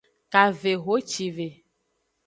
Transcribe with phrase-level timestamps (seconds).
[0.31, 1.47] Kavehocive.